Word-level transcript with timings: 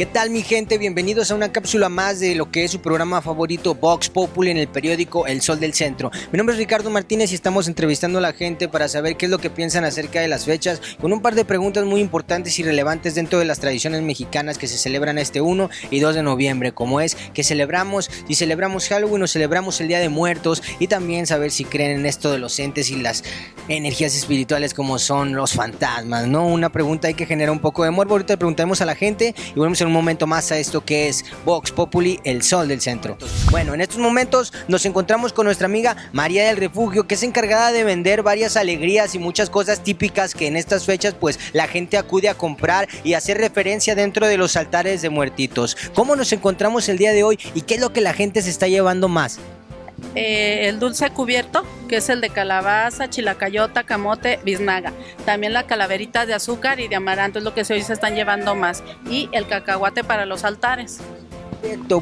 ¿Qué 0.00 0.06
tal 0.06 0.30
mi 0.30 0.40
gente? 0.40 0.78
Bienvenidos 0.78 1.30
a 1.30 1.34
una 1.34 1.52
cápsula 1.52 1.90
más 1.90 2.20
de 2.20 2.34
lo 2.34 2.50
que 2.50 2.64
es 2.64 2.70
su 2.70 2.80
programa 2.80 3.20
favorito 3.20 3.74
Vox 3.74 4.08
Populi 4.08 4.50
en 4.50 4.56
el 4.56 4.66
periódico 4.66 5.26
El 5.26 5.42
Sol 5.42 5.60
del 5.60 5.74
Centro. 5.74 6.10
Mi 6.32 6.38
nombre 6.38 6.54
es 6.54 6.58
Ricardo 6.58 6.88
Martínez 6.88 7.32
y 7.32 7.34
estamos 7.34 7.68
entrevistando 7.68 8.16
a 8.16 8.22
la 8.22 8.32
gente 8.32 8.66
para 8.66 8.88
saber 8.88 9.18
qué 9.18 9.26
es 9.26 9.30
lo 9.30 9.36
que 9.36 9.50
piensan 9.50 9.84
acerca 9.84 10.22
de 10.22 10.28
las 10.28 10.46
fechas 10.46 10.80
con 11.02 11.12
un 11.12 11.20
par 11.20 11.34
de 11.34 11.44
preguntas 11.44 11.84
muy 11.84 12.00
importantes 12.00 12.58
y 12.58 12.62
relevantes 12.62 13.14
dentro 13.14 13.40
de 13.40 13.44
las 13.44 13.60
tradiciones 13.60 14.00
mexicanas 14.00 14.56
que 14.56 14.68
se 14.68 14.78
celebran 14.78 15.18
este 15.18 15.42
1 15.42 15.68
y 15.90 16.00
2 16.00 16.14
de 16.14 16.22
noviembre, 16.22 16.72
como 16.72 17.02
es 17.02 17.14
que 17.34 17.44
celebramos, 17.44 18.10
si 18.26 18.34
celebramos 18.34 18.88
Halloween 18.88 19.24
o 19.24 19.26
celebramos 19.26 19.82
el 19.82 19.88
Día 19.88 19.98
de 19.98 20.08
Muertos 20.08 20.62
y 20.78 20.86
también 20.86 21.26
saber 21.26 21.50
si 21.50 21.66
creen 21.66 21.90
en 21.90 22.06
esto 22.06 22.32
de 22.32 22.38
los 22.38 22.58
entes 22.58 22.90
y 22.90 22.96
las 22.96 23.22
energías 23.68 24.16
espirituales 24.16 24.72
como 24.72 24.98
son 24.98 25.34
los 25.34 25.52
fantasmas, 25.52 26.26
¿no? 26.26 26.46
Una 26.46 26.72
pregunta 26.72 27.08
hay 27.08 27.14
que 27.14 27.26
generar 27.26 27.52
un 27.52 27.60
poco 27.60 27.84
de 27.84 27.90
morbo. 27.90 28.14
Ahorita 28.14 28.32
le 28.32 28.38
preguntamos 28.38 28.80
a 28.80 28.86
la 28.86 28.94
gente 28.94 29.34
y 29.50 29.54
volvemos 29.56 29.82
a 29.82 29.89
un 29.90 29.94
momento 29.94 30.26
más 30.26 30.52
a 30.52 30.58
esto 30.58 30.84
que 30.84 31.08
es 31.08 31.24
Vox 31.44 31.72
Populi, 31.72 32.20
el 32.24 32.42
sol 32.42 32.68
del 32.68 32.80
centro. 32.80 33.18
Bueno, 33.50 33.74
en 33.74 33.80
estos 33.80 33.98
momentos 33.98 34.52
nos 34.68 34.86
encontramos 34.86 35.32
con 35.32 35.46
nuestra 35.46 35.66
amiga 35.66 35.96
María 36.12 36.46
del 36.46 36.56
Refugio, 36.56 37.06
que 37.06 37.16
es 37.16 37.22
encargada 37.22 37.72
de 37.72 37.84
vender 37.84 38.22
varias 38.22 38.56
alegrías 38.56 39.14
y 39.14 39.18
muchas 39.18 39.50
cosas 39.50 39.82
típicas 39.82 40.34
que 40.34 40.46
en 40.46 40.56
estas 40.56 40.86
fechas 40.86 41.14
pues 41.18 41.38
la 41.52 41.66
gente 41.66 41.98
acude 41.98 42.28
a 42.28 42.34
comprar 42.34 42.88
y 43.02 43.14
hacer 43.14 43.38
referencia 43.38 43.94
dentro 43.94 44.28
de 44.28 44.38
los 44.38 44.56
altares 44.56 45.02
de 45.02 45.10
muertitos. 45.10 45.76
¿Cómo 45.94 46.14
nos 46.14 46.32
encontramos 46.32 46.88
el 46.88 46.98
día 46.98 47.12
de 47.12 47.24
hoy 47.24 47.38
y 47.54 47.62
qué 47.62 47.74
es 47.74 47.80
lo 47.80 47.92
que 47.92 48.00
la 48.00 48.14
gente 48.14 48.42
se 48.42 48.50
está 48.50 48.68
llevando 48.68 49.08
más? 49.08 49.40
Eh, 50.14 50.68
el 50.68 50.80
dulce 50.80 51.08
cubierto, 51.10 51.64
que 51.88 51.96
es 51.96 52.08
el 52.08 52.20
de 52.20 52.30
calabaza, 52.30 53.08
chilacayota, 53.08 53.84
camote, 53.84 54.40
biznaga. 54.44 54.92
También 55.24 55.52
la 55.52 55.66
calaverita 55.66 56.26
de 56.26 56.34
azúcar 56.34 56.80
y 56.80 56.88
de 56.88 56.96
amaranto 56.96 57.38
es 57.38 57.44
lo 57.44 57.54
que 57.54 57.60
hoy 57.60 57.82
se 57.82 57.92
están 57.92 58.14
llevando 58.14 58.54
más. 58.54 58.82
Y 59.08 59.28
el 59.32 59.46
cacahuate 59.46 60.02
para 60.02 60.26
los 60.26 60.44
altares. 60.44 60.98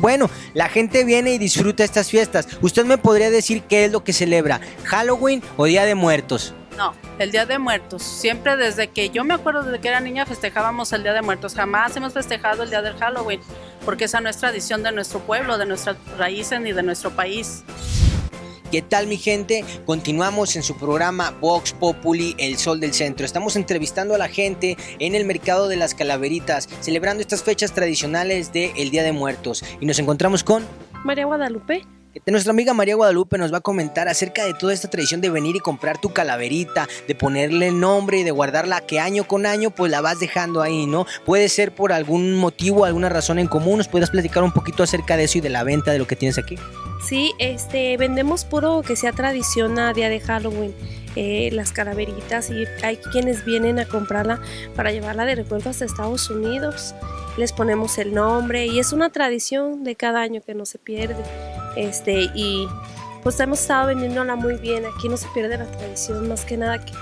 Bueno, 0.01 0.31
la 0.55 0.69
gente 0.69 1.05
viene 1.05 1.33
y 1.33 1.39
disfruta 1.39 1.85
estas 1.85 2.09
fiestas. 2.09 2.49
¿Usted 2.63 2.85
me 2.85 2.97
podría 2.97 3.31
decir 3.31 3.63
qué 3.63 3.85
es 3.85 3.93
lo 3.93 4.05
que 4.05 4.13
celebra? 4.13 4.61
¿Halloween 4.85 5.43
o 5.57 5.65
Día 5.65 5.85
de 5.85 5.95
Muertos? 5.95 6.55
No, 6.77 6.95
el 7.19 7.33
Día 7.33 7.45
de 7.45 7.59
Muertos. 7.59 8.05
Siempre 8.05 8.57
desde 8.57 8.89
que 8.89 9.11
yo 9.11 9.25
me 9.25 9.35
acuerdo 9.35 9.65
desde 9.65 9.81
que 9.81 9.89
era 9.89 10.01
niña 10.01 10.25
festejábamos 10.27 10.93
el 10.93 11.03
Día 11.03 11.13
de 11.13 11.23
Muertos. 11.23 11.55
Jamás 11.55 11.97
hemos 11.97 12.13
festejado 12.13 12.63
el 12.63 12.71
Día 12.71 12.83
del 12.83 12.95
Halloween, 12.95 13.41
porque 13.85 14.05
esa 14.05 14.21
no 14.21 14.29
es 14.29 14.37
tradición 14.37 14.85
de 14.85 14.93
nuestro 14.93 15.19
pueblo, 15.19 15.59
de 15.59 15.67
nuestras 15.67 15.97
raíces 16.17 16.61
ni 16.61 16.73
de 16.73 16.85
nuestro 16.85 17.11
país. 17.11 17.65
¿Qué 18.71 18.83
tal 18.83 19.07
mi 19.07 19.17
gente? 19.17 19.65
Continuamos 19.87 20.55
en 20.55 20.63
su 20.63 20.77
programa 20.77 21.31
Vox 21.41 21.73
Populi, 21.73 22.35
El 22.37 22.59
Sol 22.59 22.81
del 22.81 22.93
Centro. 22.93 23.25
Estamos 23.25 23.57
entrevistando 23.57 24.15
a 24.15 24.19
la 24.19 24.29
gente 24.29 24.77
en 24.99 25.15
el 25.15 25.25
mercado 25.25 25.69
de 25.69 25.77
las 25.77 25.95
calaveritas, 25.95 26.69
celebrando 26.81 27.23
estas 27.23 27.43
fechas 27.43 27.73
tradicionales 27.73 28.53
del 28.53 28.91
Día 28.91 29.03
de 29.03 29.13
Muertos. 29.13 29.65
Y 29.81 29.87
nos 29.87 29.99
encontramos 29.99 30.45
con... 30.45 30.67
María 31.03 31.25
Guadalupe. 31.25 31.83
Nuestra 32.27 32.51
amiga 32.51 32.75
María 32.75 32.95
Guadalupe 32.95 33.39
nos 33.39 33.53
va 33.53 33.59
a 33.59 33.63
comentar 33.63 34.07
acerca 34.07 34.45
de 34.45 34.53
toda 34.53 34.75
esta 34.75 34.91
tradición 34.91 35.23
de 35.23 35.31
venir 35.31 35.57
y 35.57 35.61
comprar 35.61 35.99
tu 35.99 36.13
calaverita, 36.13 36.89
de 37.07 37.15
ponerle 37.15 37.71
nombre 37.71 38.19
y 38.19 38.23
de 38.23 38.33
guardarla 38.33 38.83
que 38.83 39.01
año 39.01 39.25
con 39.25 39.47
año 39.47 39.71
pues 39.71 39.91
la 39.91 40.03
vas 40.03 40.21
dejando 40.21 40.61
ahí, 40.61 40.87
¿no? 40.87 41.07
Puede 41.25 41.49
ser 41.49 41.75
por 41.75 41.93
algún 41.93 42.35
motivo, 42.35 42.85
alguna 42.85 43.09
razón 43.09 43.39
en 43.39 43.47
común. 43.47 43.79
¿Nos 43.79 43.89
puedes 43.89 44.11
platicar 44.11 44.43
un 44.43 44.53
poquito 44.53 44.83
acerca 44.83 45.17
de 45.17 45.25
eso 45.25 45.39
y 45.39 45.41
de 45.41 45.49
la 45.49 45.65
venta 45.65 45.93
de 45.93 45.99
lo 45.99 46.07
que 46.07 46.17
tienes 46.17 46.37
aquí? 46.37 46.57
Sí, 47.03 47.33
este, 47.39 47.97
vendemos 47.97 48.45
puro 48.45 48.83
que 48.83 48.97
sea 48.97 49.13
tradición 49.13 49.79
a 49.79 49.93
día 49.93 50.09
de 50.09 50.21
Halloween. 50.21 50.75
Eh, 51.17 51.51
las 51.53 51.73
calaveritas 51.73 52.49
y 52.51 52.65
hay 52.85 52.99
quienes 52.99 53.45
vienen 53.45 53.81
a 53.81 53.87
comprarla 53.87 54.41
para 54.77 54.93
llevarla 54.93 55.25
de 55.25 55.35
recuerdo 55.35 55.71
hasta 55.71 55.85
Estados 55.85 56.31
Unidos. 56.31 56.95
Les 57.37 57.53
ponemos 57.53 57.99
el 57.99 58.15
nombre 58.15 58.67
y 58.67 58.79
es 58.79 58.93
una 58.93 59.11
tradición 59.11 59.83
de 59.83 59.97
cada 59.97 60.21
año 60.21 60.43
que 60.47 60.55
no 60.55 60.65
se 60.65 60.79
pierde. 60.79 61.17
Este, 61.77 62.31
y 62.35 62.69
pues 63.25 63.41
hemos 63.41 63.61
estado 63.61 63.89
vendiéndola 63.89 64.37
muy 64.37 64.59
bien. 64.59 64.85
Aquí 64.87 65.09
no 65.09 65.17
se 65.17 65.27
pierde 65.35 65.59
la 65.59 65.67
tradición, 65.67 66.29
más 66.29 66.45
que 66.45 66.57
nada 66.57 66.85
que, 66.85 66.93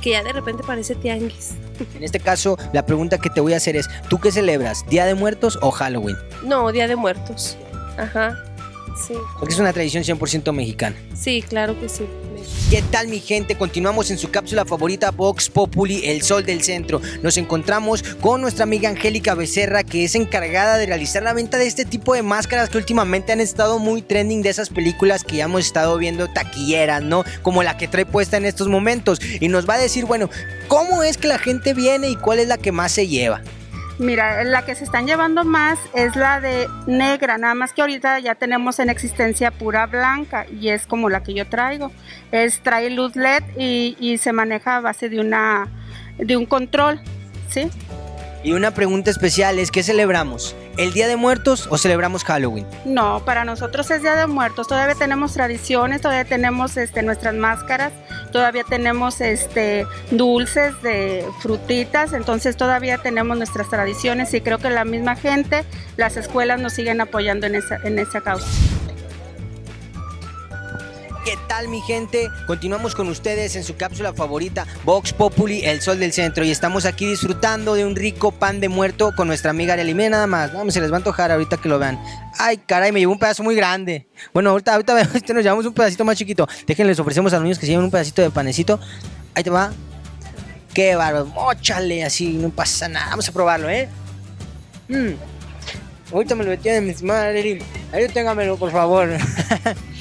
que 0.00 0.10
ya 0.10 0.22
de 0.22 0.32
repente 0.32 0.62
parece 0.66 0.94
tianguis. 0.94 1.54
En 1.94 2.02
este 2.02 2.20
caso, 2.20 2.56
la 2.72 2.86
pregunta 2.86 3.18
que 3.18 3.28
te 3.28 3.42
voy 3.42 3.52
a 3.52 3.58
hacer 3.58 3.76
es, 3.76 3.90
¿tú 4.08 4.18
qué 4.18 4.32
celebras? 4.32 4.86
¿Día 4.88 5.04
de 5.04 5.14
Muertos 5.14 5.58
o 5.60 5.70
Halloween? 5.70 6.16
No, 6.42 6.72
Día 6.72 6.88
de 6.88 6.96
Muertos. 6.96 7.58
Ajá. 7.98 8.42
Sí. 8.96 9.14
Porque 9.38 9.54
es 9.54 9.60
una 9.60 9.72
tradición 9.72 10.04
100% 10.04 10.52
mexicana. 10.52 10.96
Sí, 11.14 11.42
claro 11.42 11.78
que 11.78 11.88
sí. 11.88 12.04
¿Qué 12.70 12.82
tal 12.90 13.08
mi 13.08 13.20
gente? 13.20 13.56
Continuamos 13.56 14.10
en 14.10 14.18
su 14.18 14.30
cápsula 14.30 14.64
favorita 14.64 15.10
Vox 15.10 15.48
Populi, 15.50 16.04
el 16.04 16.22
sol 16.22 16.44
del 16.44 16.62
centro. 16.62 17.00
Nos 17.22 17.36
encontramos 17.36 18.02
con 18.20 18.40
nuestra 18.40 18.64
amiga 18.64 18.88
Angélica 18.88 19.34
Becerra, 19.34 19.84
que 19.84 20.04
es 20.04 20.14
encargada 20.14 20.76
de 20.76 20.86
realizar 20.86 21.22
la 21.22 21.32
venta 21.32 21.58
de 21.58 21.66
este 21.66 21.84
tipo 21.84 22.14
de 22.14 22.22
máscaras 22.22 22.68
que 22.68 22.78
últimamente 22.78 23.32
han 23.32 23.40
estado 23.40 23.78
muy 23.78 24.02
trending 24.02 24.42
de 24.42 24.50
esas 24.50 24.70
películas 24.70 25.22
que 25.22 25.36
ya 25.36 25.44
hemos 25.44 25.64
estado 25.64 25.96
viendo 25.98 26.28
taquilleras, 26.28 27.02
¿no? 27.02 27.24
Como 27.42 27.62
la 27.62 27.76
que 27.76 27.88
trae 27.88 28.06
puesta 28.06 28.36
en 28.36 28.44
estos 28.44 28.68
momentos. 28.68 29.20
Y 29.40 29.48
nos 29.48 29.68
va 29.68 29.74
a 29.74 29.78
decir, 29.78 30.04
bueno, 30.04 30.28
¿cómo 30.68 31.02
es 31.02 31.18
que 31.18 31.28
la 31.28 31.38
gente 31.38 31.74
viene 31.74 32.08
y 32.08 32.16
cuál 32.16 32.40
es 32.40 32.48
la 32.48 32.58
que 32.58 32.72
más 32.72 32.92
se 32.92 33.06
lleva? 33.06 33.42
Mira, 33.98 34.44
la 34.44 34.66
que 34.66 34.74
se 34.74 34.84
están 34.84 35.06
llevando 35.06 35.44
más 35.44 35.78
es 35.94 36.16
la 36.16 36.38
de 36.40 36.68
negra, 36.86 37.38
nada 37.38 37.54
más 37.54 37.72
que 37.72 37.80
ahorita 37.80 38.18
ya 38.18 38.34
tenemos 38.34 38.78
en 38.78 38.90
existencia 38.90 39.50
pura 39.50 39.86
blanca 39.86 40.46
y 40.60 40.68
es 40.68 40.86
como 40.86 41.08
la 41.08 41.22
que 41.22 41.32
yo 41.32 41.48
traigo. 41.48 41.90
Es 42.30 42.60
trae 42.60 42.90
luz 42.90 43.16
LED 43.16 43.42
y, 43.56 44.18
se 44.18 44.32
maneja 44.32 44.76
a 44.76 44.80
base 44.80 45.08
de 45.08 45.20
una 45.20 45.68
de 46.18 46.36
un 46.36 46.44
control, 46.44 47.00
¿sí? 47.48 47.70
Y 48.46 48.52
una 48.52 48.70
pregunta 48.70 49.10
especial 49.10 49.58
es, 49.58 49.72
¿qué 49.72 49.82
celebramos? 49.82 50.54
¿El 50.76 50.92
Día 50.92 51.08
de 51.08 51.16
Muertos 51.16 51.66
o 51.68 51.78
celebramos 51.78 52.22
Halloween? 52.22 52.64
No, 52.84 53.24
para 53.24 53.44
nosotros 53.44 53.90
es 53.90 54.02
Día 54.02 54.14
de 54.14 54.28
Muertos. 54.28 54.68
Todavía 54.68 54.94
tenemos 54.94 55.32
tradiciones, 55.32 56.00
todavía 56.00 56.24
tenemos 56.24 56.76
este, 56.76 57.02
nuestras 57.02 57.34
máscaras, 57.34 57.92
todavía 58.30 58.62
tenemos 58.62 59.20
este, 59.20 59.84
dulces 60.12 60.80
de 60.82 61.26
frutitas, 61.40 62.12
entonces 62.12 62.56
todavía 62.56 62.98
tenemos 62.98 63.36
nuestras 63.36 63.68
tradiciones 63.68 64.32
y 64.32 64.40
creo 64.40 64.58
que 64.58 64.70
la 64.70 64.84
misma 64.84 65.16
gente, 65.16 65.64
las 65.96 66.16
escuelas 66.16 66.60
nos 66.60 66.72
siguen 66.72 67.00
apoyando 67.00 67.48
en 67.48 67.56
esa, 67.56 67.80
en 67.82 67.98
esa 67.98 68.20
causa. 68.20 68.46
¿Qué 71.56 71.62
tal 71.62 71.70
mi 71.70 71.80
gente? 71.80 72.28
Continuamos 72.46 72.94
con 72.94 73.08
ustedes 73.08 73.56
en 73.56 73.64
su 73.64 73.76
cápsula 73.76 74.12
favorita 74.12 74.66
Vox 74.84 75.14
Populi, 75.14 75.64
el 75.64 75.80
sol 75.80 75.98
del 75.98 76.12
centro 76.12 76.44
y 76.44 76.50
estamos 76.50 76.84
aquí 76.84 77.06
disfrutando 77.06 77.72
de 77.72 77.86
un 77.86 77.96
rico 77.96 78.30
pan 78.30 78.60
de 78.60 78.68
muerto 78.68 79.14
con 79.16 79.26
nuestra 79.26 79.52
amiga 79.52 79.72
Arely. 79.72 79.94
Miren 79.94 80.10
nada 80.10 80.26
más, 80.26 80.52
no, 80.52 80.70
se 80.70 80.82
les 80.82 80.90
va 80.90 80.96
a 80.96 80.98
antojar 80.98 81.32
ahorita 81.32 81.56
que 81.56 81.70
lo 81.70 81.78
vean. 81.78 81.98
Ay, 82.38 82.58
caray, 82.58 82.92
me 82.92 83.00
llevo 83.00 83.14
un 83.14 83.18
pedazo 83.18 83.42
muy 83.42 83.54
grande. 83.54 84.06
Bueno, 84.34 84.50
ahorita, 84.50 84.74
ahorita 84.74 85.00
este 85.14 85.32
nos 85.32 85.42
llevamos 85.42 85.64
un 85.64 85.72
pedacito 85.72 86.04
más 86.04 86.18
chiquito. 86.18 86.46
Déjenles 86.66 87.00
ofrecemos 87.00 87.32
a 87.32 87.36
los 87.36 87.44
niños 87.44 87.58
que 87.58 87.64
se 87.64 87.72
lleven 87.72 87.86
un 87.86 87.90
pedacito 87.90 88.20
de 88.20 88.28
panecito. 88.28 88.78
Ahí 89.34 89.42
te 89.42 89.48
va. 89.48 89.72
Qué 90.74 90.94
bárbaro. 90.94 91.24
Móchale, 91.24 92.04
así, 92.04 92.34
no 92.34 92.50
pasa 92.50 92.86
nada. 92.86 93.08
Vamos 93.08 93.30
a 93.30 93.32
probarlo, 93.32 93.70
¿eh? 93.70 93.88
Mm. 94.88 95.14
Ahorita 96.12 96.34
me 96.34 96.44
lo 96.44 96.50
metí 96.50 96.68
en 96.68 96.86
mis 96.86 97.02
madres. 97.02 97.62
Ahí 97.94 98.08
téngamelo, 98.08 98.58
por 98.58 98.70
favor. 98.70 99.08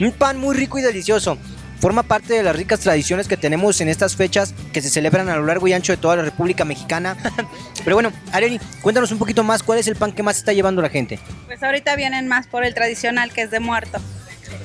Un 0.00 0.12
pan 0.12 0.38
muy 0.38 0.56
rico 0.56 0.78
y 0.78 0.82
delicioso. 0.82 1.38
Forma 1.80 2.04
parte 2.04 2.34
de 2.34 2.44
las 2.44 2.54
ricas 2.54 2.78
tradiciones 2.78 3.26
que 3.26 3.36
tenemos 3.36 3.80
en 3.80 3.88
estas 3.88 4.14
fechas 4.14 4.54
que 4.72 4.80
se 4.80 4.88
celebran 4.88 5.28
a 5.28 5.36
lo 5.36 5.44
largo 5.44 5.66
y 5.66 5.72
ancho 5.72 5.92
de 5.92 5.96
toda 5.96 6.14
la 6.14 6.22
República 6.22 6.64
Mexicana. 6.64 7.16
Pero 7.84 7.96
bueno, 7.96 8.12
Areni, 8.30 8.60
cuéntanos 8.82 9.10
un 9.10 9.18
poquito 9.18 9.42
más 9.42 9.64
cuál 9.64 9.80
es 9.80 9.88
el 9.88 9.96
pan 9.96 10.12
que 10.12 10.22
más 10.22 10.36
está 10.38 10.52
llevando 10.52 10.80
la 10.80 10.90
gente. 10.90 11.18
Pues 11.46 11.60
ahorita 11.60 11.96
vienen 11.96 12.28
más 12.28 12.46
por 12.46 12.64
el 12.64 12.72
tradicional 12.72 13.32
que 13.32 13.42
es 13.42 13.50
de 13.50 13.58
muerto. 13.58 13.98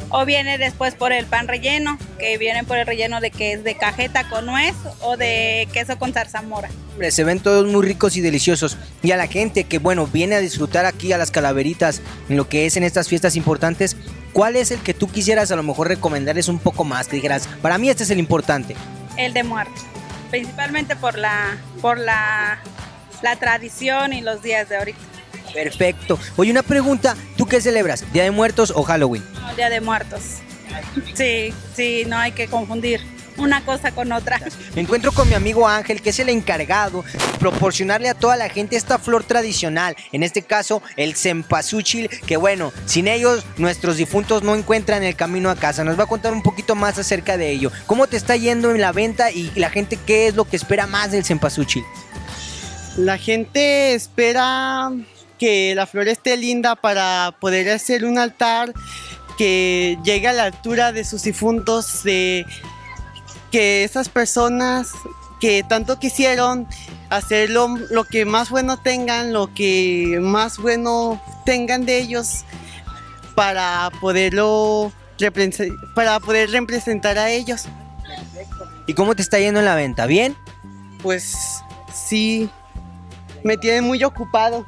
O 0.10 0.26
viene 0.26 0.58
después 0.58 0.96
por 0.96 1.12
el 1.12 1.26
pan 1.26 1.48
relleno, 1.48 1.98
que 2.18 2.38
vienen 2.38 2.66
por 2.66 2.78
el 2.78 2.86
relleno 2.88 3.20
de 3.20 3.30
que 3.30 3.54
es 3.54 3.64
de 3.64 3.76
cajeta 3.76 4.30
con 4.30 4.46
nuez 4.46 4.76
o 5.02 5.18
de 5.18 5.68
queso 5.74 6.00
con 6.00 6.14
zarzamora. 6.14 6.70
Hombre, 6.94 7.12
se 7.12 7.24
ven 7.24 7.40
todos 7.40 7.68
muy 7.68 7.86
ricos 7.86 8.16
y 8.16 8.22
deliciosos. 8.22 8.78
Y 9.04 9.12
a 9.12 9.18
la 9.18 9.28
gente 9.28 9.66
que, 9.66 9.80
bueno, 9.80 10.08
viene 10.08 10.36
a 10.36 10.40
disfrutar 10.40 10.86
aquí 10.86 11.12
a 11.12 11.18
las 11.18 11.30
calaveritas, 11.30 12.02
en 12.30 12.38
lo 12.38 12.48
que 12.48 12.66
es 12.66 12.78
en 12.78 12.84
estas 12.84 13.10
fiestas 13.10 13.36
importantes, 13.36 13.98
¿cuál 14.34 14.56
es 14.56 14.72
el 14.72 14.80
que 14.80 14.94
tú 14.94 15.10
quisieras 15.10 15.52
a 15.52 15.56
lo 15.56 15.64
mejor 15.64 15.90
recomendarles 15.90 16.48
un 16.48 16.60
poco 16.60 16.84
más? 16.84 17.08
Que 17.08 17.18
dijeras, 17.18 17.50
para 17.62 17.78
mí 17.78 17.90
este 17.90 18.04
es 18.04 18.10
el 18.10 18.20
importante. 18.20 18.76
El 19.18 19.34
de 19.34 19.44
muerto, 19.44 19.82
principalmente 20.30 20.96
por 20.96 21.18
la, 21.18 21.58
por 21.82 21.98
la, 21.98 22.60
la 23.22 23.36
tradición 23.36 24.14
y 24.14 24.22
los 24.22 24.42
días 24.42 24.70
de 24.70 24.78
ahorita. 24.78 25.00
Perfecto. 25.54 26.20
Oye, 26.36 26.52
una 26.52 26.64
pregunta, 26.64 27.16
¿tú 27.36 27.46
qué 27.46 27.62
celebras? 27.62 28.12
¿Día 28.14 28.24
de 28.24 28.32
Muertos 28.32 28.72
o 28.76 28.84
Halloween? 28.84 29.24
No, 29.48 29.56
Día 29.56 29.70
de 29.70 29.82
Muertos. 29.82 30.22
Sí, 31.14 31.54
sí, 31.76 32.04
no 32.06 32.18
hay 32.18 32.32
que 32.32 32.48
confundir 32.48 33.02
una 33.38 33.64
cosa 33.64 33.92
con 33.92 34.12
otra. 34.12 34.42
Me 34.76 34.82
encuentro 34.82 35.12
con 35.12 35.30
mi 35.30 35.36
amigo 35.36 35.68
Ángel, 35.68 36.02
que 36.02 36.10
es 36.10 36.20
el 36.20 36.30
encargado 36.30 37.04
de 37.04 37.38
proporcionarle 37.40 38.10
a 38.10 38.14
toda 38.14 38.36
la 38.36 38.50
gente 38.50 38.76
esta 38.76 38.98
flor 38.98 39.24
tradicional, 39.24 39.96
en 40.12 40.24
este 40.24 40.42
caso 40.42 40.82
el 40.96 41.16
cempasúchil, 41.16 42.10
que 42.10 42.36
bueno, 42.36 42.74
sin 42.86 43.08
ellos 43.08 43.46
nuestros 43.58 43.98
difuntos 43.98 44.44
no 44.44 44.56
encuentran 44.56 45.04
el 45.04 45.16
camino 45.16 45.50
a 45.50 45.56
casa. 45.56 45.84
Nos 45.84 46.00
va 46.00 46.04
a 46.04 46.08
contar 46.08 46.34
un 46.34 46.44
poquito 46.44 46.76
más 46.76 46.98
acerca 46.98 47.38
de 47.38 47.52
ello. 47.52 47.72
¿Cómo 47.86 48.08
te 48.08 48.18
está 48.18 48.36
yendo 48.36 48.72
en 48.72 48.82
la 48.82 48.92
venta 48.92 49.32
y 49.32 49.52
la 49.56 49.70
gente 49.70 49.98
qué 50.06 50.28
es 50.28 50.36
lo 50.36 50.46
que 50.46 50.56
espera 50.58 50.88
más 50.88 51.12
del 51.12 51.24
cempasúchil? 51.24 51.84
La 52.98 53.18
gente 53.18 53.94
espera 53.94 54.92
que 55.38 55.76
la 55.76 55.86
flor 55.86 56.08
esté 56.08 56.36
linda 56.36 56.76
para 56.76 57.36
poder 57.40 57.70
hacer 57.70 58.06
un 58.06 58.18
altar 58.18 58.74
que 59.38 59.98
llegue 60.04 60.28
a 60.28 60.34
la 60.34 60.44
altura 60.44 60.92
de 60.92 61.04
sus 61.04 61.24
difuntos, 61.24 62.04
de 62.04 62.46
que 63.52 63.84
esas 63.84 64.10
personas 64.10 64.92
que 65.40 65.64
tanto 65.64 66.00
quisieron 66.00 66.68
hacer 67.10 67.50
lo, 67.50 67.68
que 68.10 68.26
más 68.26 68.50
bueno 68.50 68.78
tengan, 68.78 69.34
lo 69.34 69.54
que 69.54 70.20
más 70.22 70.58
bueno 70.58 71.22
tengan 71.46 71.86
de 71.86 72.00
ellos 72.00 72.44
para 73.36 73.92
poderlo 74.02 74.92
para 75.96 76.20
poder 76.20 76.52
representar 76.52 77.18
a 77.18 77.32
ellos. 77.32 77.66
¿Y 78.86 78.94
cómo 78.94 79.16
te 79.16 79.22
está 79.22 79.40
yendo 79.40 79.60
en 79.60 79.66
la 79.66 79.76
venta? 79.76 80.06
¿Bien? 80.06 80.36
Pues 81.02 81.64
sí, 81.94 82.50
me 83.44 83.58
tiene 83.58 83.82
muy 83.82 84.04
ocupado. 84.04 84.66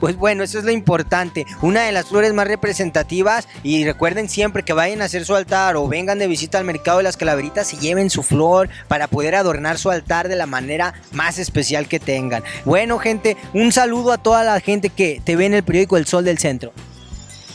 Pues 0.00 0.16
bueno, 0.16 0.42
eso 0.42 0.58
es 0.58 0.64
lo 0.64 0.70
importante. 0.70 1.46
Una 1.62 1.82
de 1.82 1.92
las 1.92 2.06
flores 2.06 2.32
más 2.32 2.48
representativas. 2.48 3.48
Y 3.62 3.84
recuerden 3.84 4.28
siempre 4.28 4.62
que 4.62 4.72
vayan 4.72 5.02
a 5.02 5.06
hacer 5.06 5.24
su 5.24 5.34
altar 5.34 5.76
o 5.76 5.88
vengan 5.88 6.18
de 6.18 6.26
visita 6.26 6.58
al 6.58 6.64
mercado 6.64 6.98
de 6.98 7.04
las 7.04 7.16
calaveritas 7.16 7.72
y 7.74 7.78
lleven 7.78 8.10
su 8.10 8.22
flor 8.22 8.68
para 8.88 9.08
poder 9.08 9.34
adornar 9.34 9.78
su 9.78 9.90
altar 9.90 10.28
de 10.28 10.36
la 10.36 10.46
manera 10.46 10.94
más 11.12 11.38
especial 11.38 11.88
que 11.88 12.00
tengan. 12.00 12.42
Bueno, 12.64 12.98
gente, 12.98 13.36
un 13.54 13.72
saludo 13.72 14.12
a 14.12 14.18
toda 14.18 14.44
la 14.44 14.60
gente 14.60 14.90
que 14.90 15.20
te 15.24 15.36
ve 15.36 15.46
en 15.46 15.54
el 15.54 15.62
periódico 15.62 15.96
El 15.96 16.06
Sol 16.06 16.24
del 16.24 16.38
Centro. 16.38 16.72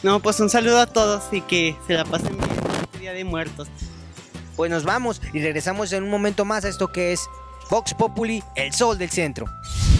No, 0.03 0.19
pues 0.19 0.39
un 0.39 0.49
saludo 0.49 0.81
a 0.81 0.87
todos 0.87 1.23
y 1.31 1.41
que 1.41 1.77
se 1.87 1.93
la 1.93 2.03
pasen 2.03 2.37
bien 2.37 2.49
este 2.83 2.99
Día 2.99 3.13
de 3.13 3.23
Muertos. 3.23 3.69
Pues 4.55 4.69
nos 4.69 4.83
vamos 4.83 5.21
y 5.33 5.39
regresamos 5.41 5.93
en 5.93 6.03
un 6.03 6.09
momento 6.09 6.45
más 6.45 6.65
a 6.65 6.69
esto 6.69 6.91
que 6.91 7.13
es 7.13 7.21
Vox 7.69 7.93
Populi, 7.93 8.43
El 8.55 8.73
Sol 8.73 8.97
del 8.97 9.09
Centro. 9.09 9.45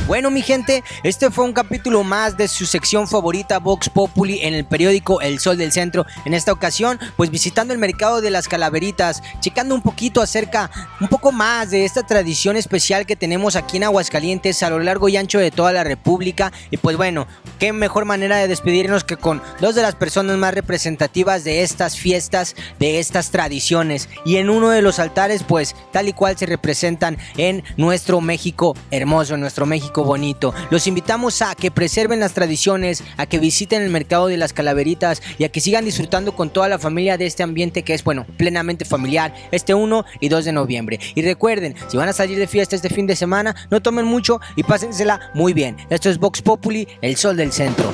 Bueno, 0.06 0.30
mi 0.32 0.42
gente, 0.42 0.84
este 1.04 1.32
fue 1.32 1.46
un 1.46 1.54
capítulo 1.54 2.04
más 2.04 2.36
de 2.36 2.50
su 2.50 2.66
sección 2.66 3.08
favorita 3.08 3.60
Vox 3.60 3.88
Populi 3.88 4.42
en 4.42 4.54
el 4.54 4.66
periódico 4.66 5.22
El 5.22 5.40
Sol 5.40 5.58
del 5.58 5.72
Centro. 5.72 6.06
En 6.26 6.34
esta 6.34 6.52
ocasión, 6.52 7.00
pues 7.16 7.30
visitando 7.30 7.74
el 7.74 7.80
mercado 7.80 8.20
de 8.20 8.30
las 8.30 8.50
calaveritas, 8.50 9.24
checando 9.40 9.74
un 9.74 9.82
poquito 9.82 10.22
acerca, 10.22 10.70
un 11.00 11.08
poco 11.08 11.32
más 11.32 11.72
de 11.72 11.86
esta 11.86 12.04
tradición 12.04 12.58
especial 12.58 13.06
que 13.06 13.16
tenemos 13.16 13.56
aquí 13.56 13.78
en 13.78 13.86
Aguascalientes 13.86 14.62
a 14.62 14.70
lo 14.70 14.80
largo 14.80 15.08
y 15.08 15.16
ancho 15.16 15.40
de 15.40 15.52
toda 15.52 15.72
la 15.72 15.86
República. 15.86 16.52
Y 16.70 16.76
pues 16.76 16.98
bueno, 16.98 17.26
qué 17.58 17.72
mejor 17.72 18.04
manera 18.04 18.36
de 18.36 18.50
despedirnos 18.50 19.06
que 19.06 19.16
con 19.16 19.42
dos 19.62 19.74
de 19.74 19.84
las 19.84 19.96
personas 19.96 20.36
más 20.38 20.54
representativas 20.54 21.46
de 21.46 21.64
estas 21.64 21.98
fiestas, 21.98 22.58
de 22.78 23.00
estas 23.00 23.32
tradiciones. 23.32 24.10
Y 24.26 24.36
en 24.36 24.50
uno 24.50 24.70
de 24.70 24.82
los 24.82 25.00
altares, 25.00 25.44
pues 25.44 25.78
tal 25.94 26.10
y 26.10 26.14
cual 26.14 26.38
se 26.38 26.46
representan 26.46 27.18
en 27.38 27.64
nuestro 27.78 28.20
México 28.20 28.76
hermoso, 28.92 29.36
en 29.36 29.40
nuestro 29.40 29.66
Bonito. 30.02 30.54
Los 30.72 30.88
invitamos 30.88 31.42
a 31.42 31.54
que 31.56 31.70
preserven 31.70 32.20
las 32.20 32.34
tradiciones, 32.34 33.04
a 33.18 33.26
que 33.26 33.40
visiten 33.40 33.82
el 33.82 33.90
mercado 33.90 34.28
de 34.28 34.38
las 34.38 34.54
calaveritas 34.54 35.22
y 35.38 35.44
a 35.44 35.50
que 35.50 35.62
sigan 35.62 35.86
disfrutando 35.86 36.36
con 36.36 36.50
toda 36.50 36.70
la 36.70 36.80
familia 36.80 37.18
de 37.18 37.26
este 37.26 37.44
ambiente 37.44 37.84
que 37.84 37.94
es, 37.94 38.04
bueno, 38.04 38.26
plenamente 38.38 38.86
familiar, 38.86 39.34
este 39.52 39.74
1 39.74 40.06
y 40.20 40.30
2 40.30 40.46
de 40.46 40.52
noviembre. 40.52 41.00
Y 41.16 41.22
recuerden, 41.22 41.76
si 41.88 41.98
van 41.98 42.10
a 42.10 42.14
salir 42.14 42.40
de 42.40 42.48
fiesta 42.48 42.76
este 42.76 42.90
fin 42.90 43.06
de 43.06 43.16
semana, 43.16 43.56
no 43.70 43.82
tomen 43.82 44.06
mucho 44.06 44.40
y 44.56 44.64
pásensela 44.64 45.32
muy 45.34 45.54
bien. 45.54 45.78
Esto 45.90 46.10
es 46.10 46.18
Vox 46.18 46.42
Populi, 46.42 46.88
el 47.02 47.16
sol 47.16 47.38
del 47.38 47.52
centro. 47.52 47.94